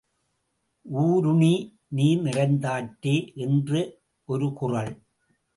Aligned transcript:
ஊருணி 0.85 1.79
நீர் 1.87 2.21
நிறைந்தற்றே 2.21 3.15
என்று 3.35 3.81
ஒரு 4.25 4.53
குறள். 4.53 4.93